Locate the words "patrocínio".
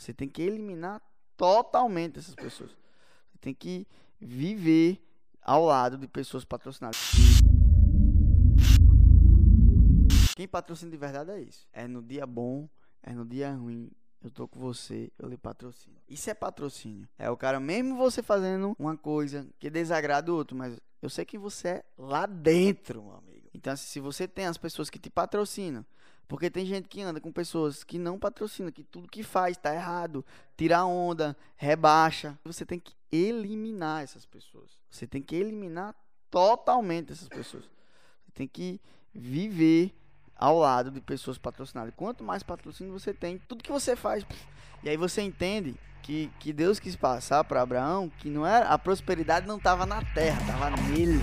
16.34-17.06, 42.44-42.92